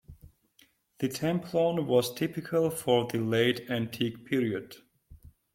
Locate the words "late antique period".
3.19-4.77